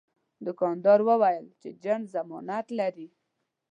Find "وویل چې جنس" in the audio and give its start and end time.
1.09-2.05